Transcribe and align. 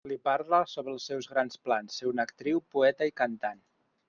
Li 0.09 0.15
parla 0.27 0.59
sobre 0.71 0.91
els 0.97 1.05
seus 1.11 1.29
grans 1.33 1.59
plans: 1.67 1.99
ser 2.01 2.09
una 2.13 2.27
actriu, 2.31 2.65
poeta 2.77 3.11
i 3.13 3.15
cantant. 3.23 3.63